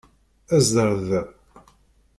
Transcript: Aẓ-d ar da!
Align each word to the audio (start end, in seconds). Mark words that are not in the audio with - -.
Aẓ-d 0.55 0.75
ar 0.83 0.91
da! 1.07 1.21